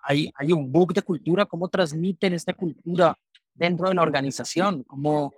[0.04, 3.18] hay, hay un book de cultura, cómo transmiten esta cultura
[3.54, 5.34] dentro de la organización, cómo,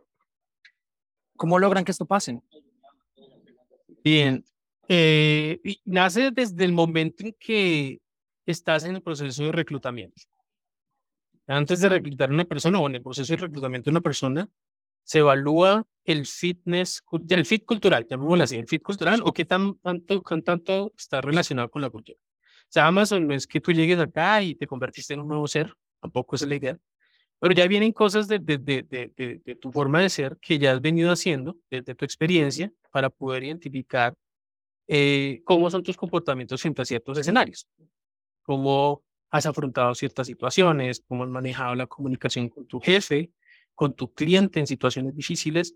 [1.35, 2.41] cómo logran que esto pase.
[4.03, 4.43] Bien,
[4.87, 8.01] eh, nace desde el momento en que
[8.45, 10.23] estás en el proceso de reclutamiento.
[11.47, 14.49] Antes de reclutar a una persona o en el proceso de reclutamiento de una persona,
[15.03, 19.75] se evalúa el fitness, el fit cultural, llamémoslo así, el fit cultural o qué tan,
[19.75, 22.17] tanto, tanto está relacionado con la cultura.
[22.19, 25.47] O sea, Amazon no es que tú llegues acá y te convertiste en un nuevo
[25.47, 26.77] ser, tampoco es la idea,
[27.39, 30.81] pero ya vienen cosas de, de, de, de tu forma de ser que ya has
[30.81, 34.13] venido haciendo, desde tu experiencia, para poder identificar
[34.87, 37.67] eh, cómo son tus comportamientos frente a ciertos escenarios,
[38.43, 43.31] cómo has afrontado ciertas situaciones, cómo has manejado la comunicación con tu jefe,
[43.73, 45.75] con tu cliente en situaciones difíciles.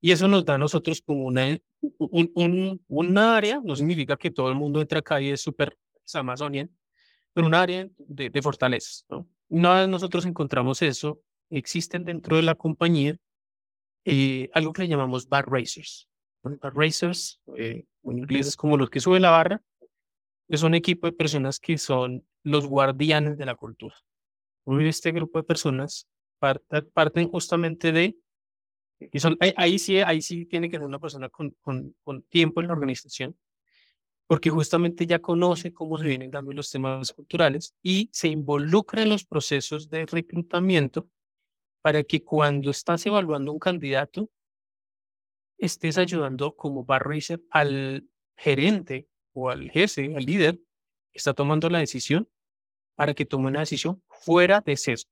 [0.00, 1.58] Y eso nos da a nosotros como una,
[1.98, 5.76] un, un, un área, no significa que todo el mundo entre acá y es súper
[6.14, 6.70] amazonian,
[7.32, 9.04] pero un área de, de fortalezas.
[9.08, 9.28] ¿no?
[9.48, 13.16] Una vez nosotros encontramos eso, existen dentro de la compañía
[14.04, 16.08] eh, algo que le llamamos bar racers.
[16.42, 19.62] Bar racers, eh, en inglés es como los que suben la barra,
[20.48, 23.94] es un equipo de personas que son los guardianes de la cultura.
[24.80, 26.08] Este grupo de personas
[26.38, 28.16] parten justamente de,
[29.00, 32.60] y son, ahí, sí, ahí sí tiene que ser una persona con, con, con tiempo
[32.60, 33.36] en la organización,
[34.26, 39.08] porque justamente ya conoce cómo se vienen dando los temas culturales y se involucra en
[39.10, 41.08] los procesos de reclutamiento
[41.80, 44.28] para que cuando estás evaluando un candidato,
[45.56, 51.70] estés ayudando como bar racer al gerente o al jefe, al líder que está tomando
[51.70, 52.28] la decisión
[52.94, 55.10] para que tome una decisión fuera de sesgo.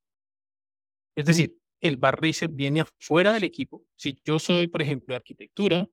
[1.15, 3.85] Es decir, el bar viene afuera del equipo.
[3.97, 5.89] Si yo soy, por ejemplo, de arquitectura,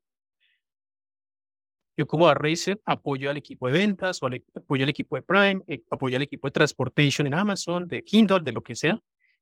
[1.96, 2.42] yo como bar
[2.86, 6.48] apoyo al equipo de ventas o apoyo al equipo de Prime, eh, apoyo al equipo
[6.48, 9.00] de transportation en Amazon, de Kindle, de lo que sea.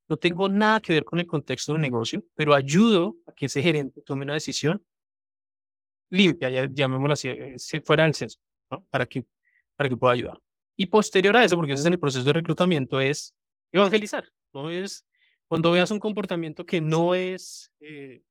[0.10, 3.62] No tengo nada que ver con el contexto del negocio, pero ayudo a que ese
[3.62, 4.84] gerente tome una decisión
[6.10, 8.40] limpia, ya, llamémoslo así, eh, fuera del censo,
[8.90, 9.26] para, que,
[9.78, 10.38] para que pueda ayudar.
[10.76, 13.34] Y posterior a eso, porque ese es en el proceso de reclutamiento, es
[13.72, 15.06] evangelizar, no es
[15.52, 18.24] cuando veas un comportamiento que no es, eh,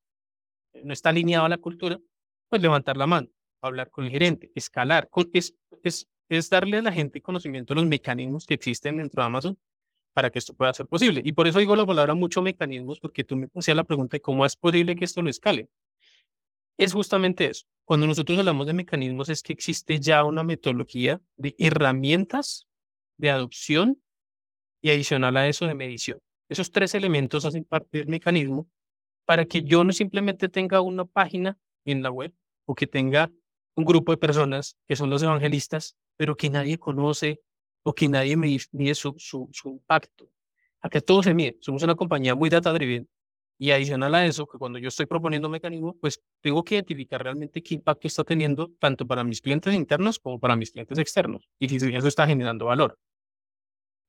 [0.83, 2.01] no está alineado a la cultura,
[2.49, 3.29] pues levantar la mano,
[3.61, 5.07] hablar con el gerente, escalar.
[5.35, 9.27] es, es, es darle a la gente conocimiento de los mecanismos que existen dentro de
[9.27, 9.59] Amazon
[10.15, 11.21] para que esto pueda ser posible.
[11.23, 14.23] Y por eso digo la palabra mucho mecanismos, porque tú me hacías la pregunta de
[14.23, 15.69] cómo es posible que esto lo escale.
[16.79, 17.67] Es justamente eso.
[17.85, 22.67] Cuando nosotros hablamos de mecanismos es que existe ya una metodología de herramientas
[23.19, 24.03] de adopción
[24.81, 26.19] y adicional a eso de medición.
[26.51, 28.69] Esos tres elementos hacen parte del mecanismo
[29.25, 32.35] para que yo no simplemente tenga una página en la web
[32.67, 33.31] o que tenga
[33.77, 37.41] un grupo de personas que son los evangelistas, pero que nadie conoce
[37.85, 40.29] o que nadie me mide su, su, su impacto.
[40.81, 41.57] Acá todo se mide.
[41.61, 43.09] Somos una compañía muy data driven
[43.57, 47.23] y adicional a eso, que cuando yo estoy proponiendo un mecanismo, pues tengo que identificar
[47.23, 51.49] realmente qué impacto está teniendo tanto para mis clientes internos como para mis clientes externos
[51.61, 52.99] y si eso está generando valor.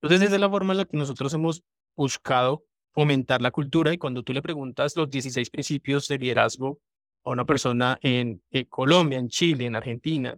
[0.02, 1.64] Entonces, esa es la forma en la que nosotros hemos
[1.96, 6.80] buscado fomentar la cultura y cuando tú le preguntas los 16 principios de liderazgo
[7.24, 10.38] a una persona en, Colombia, en Chile, en Argentina,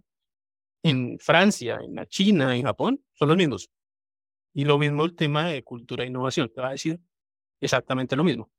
[0.82, 3.70] en Francia, en la China, en Japón, son los mismos.
[4.52, 7.00] Y lo mismo el tema de cultura e innovación, te va a decir
[7.60, 8.50] exactamente lo mismo.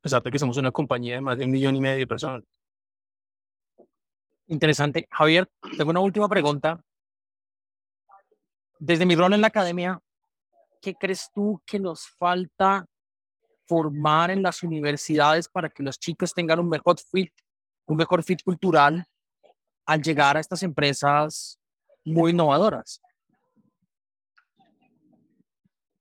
[0.00, 2.06] A pesar de que somos una compañía de más de un millón y medio de
[2.06, 2.44] personas.
[4.48, 5.08] Interesante.
[5.10, 6.80] Javier, tengo una última pregunta.
[8.78, 10.00] Desde mi rol en la academia,
[10.86, 12.86] ¿qué crees tú que nos falta
[13.66, 17.32] formar en las universidades para que los chicos tengan un mejor fit,
[17.86, 19.04] un mejor fit cultural
[19.84, 21.58] al llegar a estas empresas
[22.04, 23.00] muy innovadoras?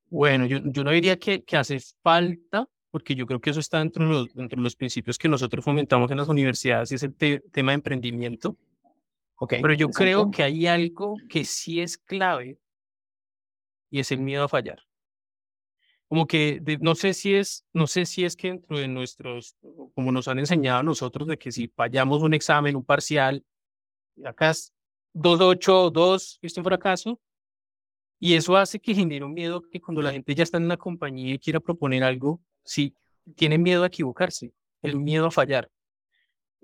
[0.07, 3.79] Bueno, yo, yo no diría que, que hace falta, porque yo creo que eso está
[3.79, 7.01] dentro de los, dentro de los principios que nosotros fomentamos en las universidades, y es
[7.01, 8.55] el tema de emprendimiento.
[9.37, 12.59] Okay, Pero yo creo que hay algo que sí es clave
[13.89, 14.83] y es el miedo a fallar.
[16.07, 19.55] Como que no sé si es, no sé si es que dentro de nuestros,
[19.95, 23.43] como nos han enseñado a nosotros, de que si fallamos un examen, un parcial,
[24.23, 24.71] acá es
[25.13, 27.19] 2.8, 2, esto es un fracaso,
[28.19, 30.77] y eso hace que genere un miedo que cuando la gente ya está en una
[30.77, 32.95] compañía y quiera proponer algo, sí,
[33.35, 35.69] tiene miedo a equivocarse, el miedo a fallar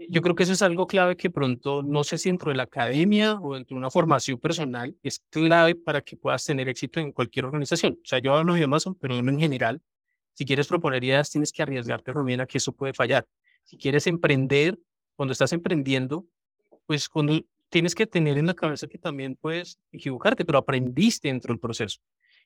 [0.09, 2.63] yo creo que eso es algo clave que pronto, no sé si dentro de la
[2.63, 7.11] academia o dentro de una formación personal, es clave para que puedas tener éxito en
[7.11, 7.99] cualquier organización.
[8.01, 9.81] O sea, yo hablo de Amazon, pero en general,
[10.33, 13.27] si quieres proponer ideas, tienes que arriesgarte también a que eso puede fallar.
[13.63, 14.79] Si quieres emprender,
[15.15, 16.25] cuando estás emprendiendo,
[16.85, 21.53] pues cuando tienes que tener en la cabeza que también puedes equivocarte, pero aprendiste dentro
[21.53, 21.99] del proceso.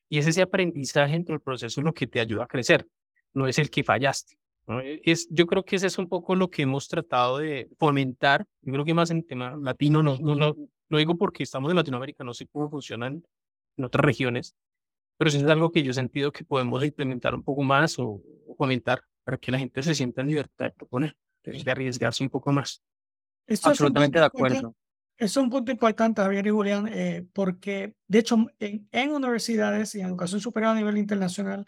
[0.10, 2.88] Y es ese aprendizaje dentro del proceso lo que te ayuda a crecer,
[3.34, 4.38] no es el que fallaste.
[4.68, 8.46] E, es, yo creo que ese es un poco lo que hemos tratado de fomentar.
[8.62, 10.56] Yo creo que más en tema latino, no, no, no,
[10.90, 13.24] lo digo porque estamos en Latinoamérica, no sé cómo funcionan
[13.78, 14.56] en otras regiones,
[15.18, 18.22] pero sí es algo que yo he sentido que podemos implementar un poco más o,
[18.58, 22.52] fomentar para que la gente se sienta en libertad de proponer, de arriesgarse un poco
[22.52, 22.82] más.
[23.64, 24.76] Absolutamente de acuerdo.
[25.18, 30.02] Es un punto importante, Javier y Julián, eh, porque de hecho en, en universidades y
[30.02, 31.66] en educación superior a nivel internacional,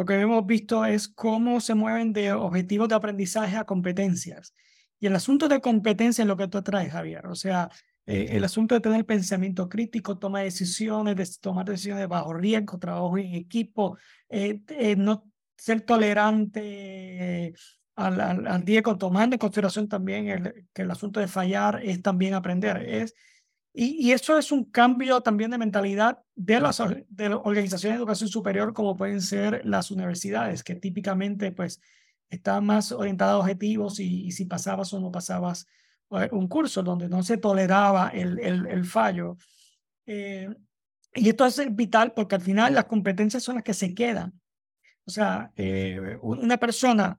[0.00, 4.54] lo que hemos visto es cómo se mueven de objetivos de aprendizaje a competencias.
[4.98, 7.26] Y el asunto de competencia es lo que tú traes, Javier.
[7.26, 7.68] O sea,
[8.06, 12.32] eh, el asunto de tener pensamiento crítico, toma de decisiones, de tomar decisiones de bajo
[12.32, 13.98] riesgo, trabajo en equipo,
[14.30, 17.52] eh, eh, no ser tolerante
[17.94, 22.00] al, al, al riesgo, tomando en consideración también el, que el asunto de fallar es
[22.00, 22.78] también aprender.
[22.88, 23.14] Es
[23.72, 28.74] y, eso es un cambio también de mentalidad de las, de organizaciones de educación superior,
[28.74, 31.80] como pueden ser las universidades, que típicamente pues
[32.28, 35.66] están más orientadas a objetivos y, si pasabas o no pasabas
[36.10, 39.36] eh, un curso donde no se toleraba el, el, el fallo.
[40.06, 40.48] Eh,
[41.14, 44.40] y esto es vital porque al final las competencias son las que se quedan.
[45.04, 47.18] O sea, eh, una persona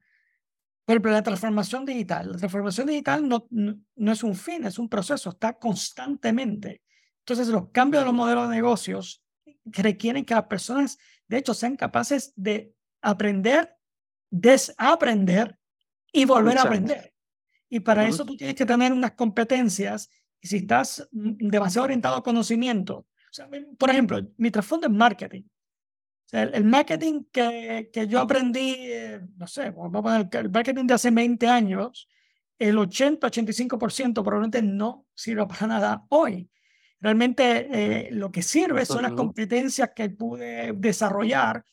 [0.99, 5.29] pero la transformación digital, la transformación digital no, no, es un fin, es un proceso,
[5.29, 6.81] está constantemente.
[7.19, 9.23] Entonces, los cambios de los modelos de negocios
[9.65, 13.75] requieren que las personas, de hecho, sean capaces de aprender,
[14.31, 15.57] desaprender
[16.11, 17.13] y volver a aprender.
[17.69, 20.09] Y para eso tú tienes que tener unas competencias.
[20.41, 23.05] Y si estás demasiado orientado a conocimiento,
[23.77, 25.43] por ejemplo, mi trasfondo es marketing
[26.31, 31.11] el, marketing que, que, yo aprendí, eh, no sé, vamos a el marketing de hace
[31.11, 32.07] 20 años,
[32.57, 36.49] el 80-85% probablemente no sirve para nada hoy.
[36.99, 41.65] Realmente eh, lo que sirve son las competencias que pude desarrollar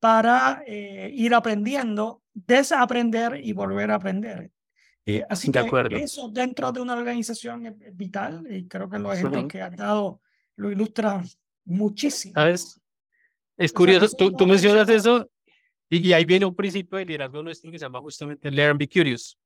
[0.00, 4.50] para eh, ir aprendiendo, desaprender y volver a aprender.
[5.28, 9.60] así que eso dentro de una organización es, vital y creo que los ejemplos que
[9.60, 10.22] has dado
[10.56, 11.26] lo ilustran
[11.66, 12.32] muchísimo.
[12.34, 12.80] ¿Sabes?
[13.60, 15.30] Es curioso, tú, tú, mencionas eso
[15.90, 19.36] y, ahí viene un principio de liderazgo nuestro que se llama justamente Learn Be Curious.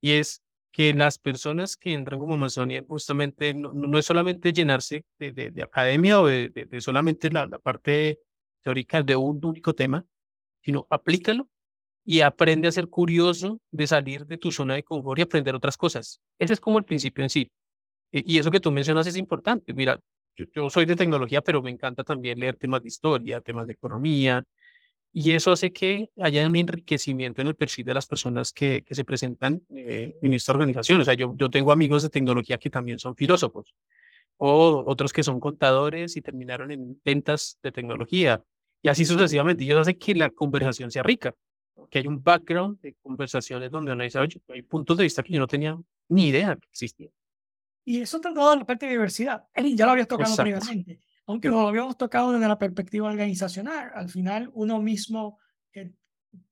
[0.00, 5.04] Y es que las personas que entran como Amazonia justamente no, no es solamente llenarse
[5.18, 8.20] de, de, academia o de, de solamente la, la, parte
[8.62, 10.06] teórica de un único tema,
[10.62, 11.48] sino aplícalo
[12.04, 15.76] y aprende a ser curioso de salir de tu zona de confort y aprender otras
[15.76, 16.20] cosas.
[16.38, 17.50] Ese es como el principio en sí.
[18.12, 19.74] E, y eso que tú mencionas es importante.
[19.74, 19.98] Mira,
[20.36, 24.44] yo, soy de tecnología, pero me encanta también leer temas de historia, temas de economía,
[25.12, 28.96] y eso hace que haya un enriquecimiento en el perfil de las personas que, que
[28.96, 31.00] se presentan eh, en esta organización.
[31.00, 33.74] O sea, yo, yo tengo amigos de tecnología que también son filósofos,
[34.36, 38.42] o otros que son contadores y terminaron en ventas de tecnología,
[38.82, 39.64] y así sucesivamente.
[39.64, 41.34] Y eso hace que la conversación sea rica,
[41.90, 45.32] que hay un background de conversaciones donde uno dice, oye, hay puntos de vista que
[45.32, 45.78] yo no tenía
[46.08, 47.12] ni idea que existían.
[47.84, 49.44] Y eso todo en la parte de diversidad.
[49.54, 54.50] Ya lo habías tocado previamente aunque lo habíamos tocado desde la perspectiva organizacional, al final
[54.52, 55.38] uno mismo
[55.72, 55.92] eh,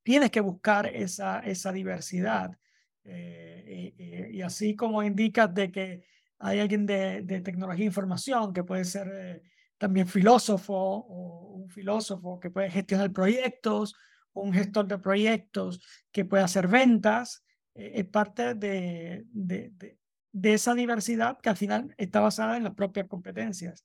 [0.03, 2.57] tiene que buscar esa, esa diversidad.
[3.05, 6.05] Eh, y así como indicas de que
[6.39, 9.43] hay alguien de, de tecnología e información que puede ser eh,
[9.77, 13.95] también filósofo o un filósofo que puede gestionar proyectos,
[14.33, 15.81] un gestor de proyectos
[16.11, 19.99] que puede hacer ventas, es parte de, de, de,
[20.43, 23.85] esa diversidad que al final está basada en las propias competencias.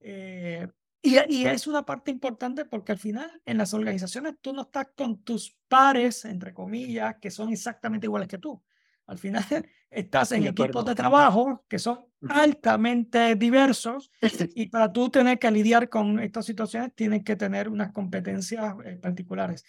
[0.00, 0.68] Eh,
[1.02, 4.88] y, y, es una parte importante porque al final en las organizaciones tú no estás
[4.96, 8.62] con tus pares, entre comillas, que son exactamente iguales que tú.
[9.08, 9.44] Al final
[9.90, 14.10] estás en equipos de trabajo que son altamente diversos
[14.54, 18.96] y para tú tener que lidiar con estas situaciones tienes que tener unas competencias eh,
[18.96, 19.64] particulares.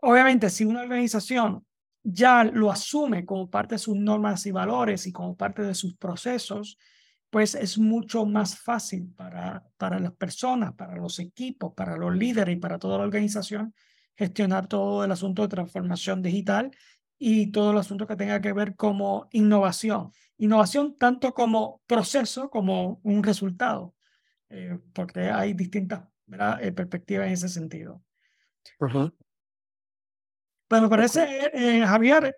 [0.00, 1.64] Obviamente, si una organización
[2.08, 5.96] ya lo asume como parte de sus normas y valores y como parte de sus
[5.96, 6.78] procesos,
[7.30, 12.56] pues es mucho más fácil para, para las personas, para los equipos, para los líderes
[12.56, 13.74] y para toda la organización
[14.14, 16.70] gestionar todo el asunto de transformación digital
[17.18, 20.12] y todo el asunto que tenga que ver como innovación.
[20.38, 23.96] Innovación tanto como proceso como un resultado,
[24.48, 26.04] eh, porque hay distintas
[26.60, 28.00] eh, perspectivas en ese sentido.
[30.68, 32.36] Bueno, me parece, eh, Javier,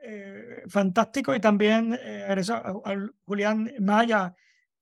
[0.68, 1.99] fantástico y también
[3.24, 4.35] Julián Maya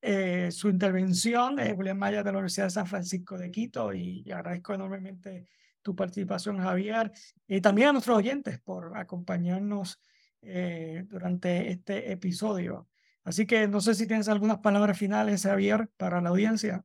[0.08, 4.30] eh, su intervención, eh, Julián Maya de la Universidad de San Francisco de Quito, y,
[4.30, 5.48] agradezco enormemente
[5.82, 7.10] tu participación, Javier,
[7.48, 10.00] y también a nuestros oyentes por acompañarnos
[10.42, 12.88] eh, durante este episodio.
[13.24, 16.84] Así que no sé si tienes algunas palabras finales, Javier, para la audiencia.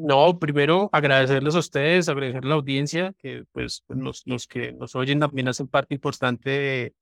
[0.00, 4.94] No, primero agradecerles a ustedes, agradecer a la audiencia, que pues los, los que nos
[4.94, 6.94] oyen también hacen parte importante de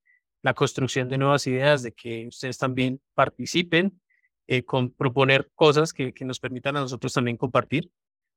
[0.42, 4.00] la construcción de nuevas ideas, de que ustedes también participen
[4.46, 7.90] eh, con proponer cosas que, que, nos permitan a nosotros también compartir.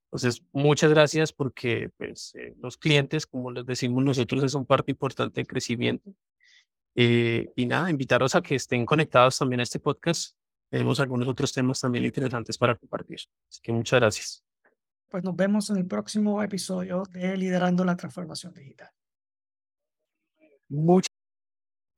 [0.08, 4.90] Entonces, muchas gracias porque pues, eh, los clientes, como les decimos nosotros, es un parte
[4.90, 6.12] importante del crecimiento.
[6.96, 10.36] Eh, y nada, invitaros a que estén conectados también a este podcast.
[10.68, 13.20] Tenemos algunos otros temas también interesantes para compartir.
[13.48, 14.49] Así que muchas gracias.
[15.10, 18.90] Pues nos vemos en el próximo episodio de Liderando la Transformación Digital.
[20.68, 21.10] Muchas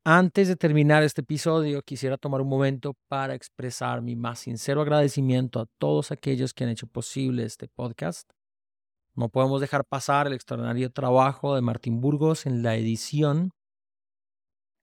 [0.04, 5.60] antes de terminar este episodio, quisiera tomar un momento para expresar mi más sincero agradecimiento
[5.60, 8.28] a todos aquellos que han hecho posible este podcast.
[9.14, 13.52] No podemos dejar pasar el extraordinario trabajo de Martín Burgos en la edición.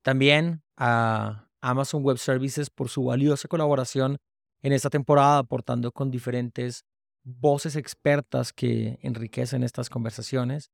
[0.04, 4.20] También a Amazon Web Services por su valiosa colaboración
[4.62, 6.86] en esta temporada, aportando con diferentes
[7.24, 10.72] voces expertas que enriquecen estas conversaciones.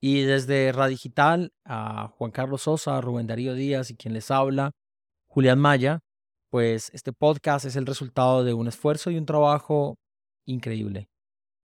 [0.00, 4.72] Y desde Radigital a Juan Carlos Sosa, Rubén Darío Díaz y quien les habla,
[5.26, 6.00] Julián Maya,
[6.50, 9.96] pues este podcast es el resultado de un esfuerzo y un trabajo
[10.44, 11.08] increíble.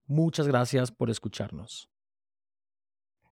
[0.05, 1.92] Muchas gracias por escucharnos.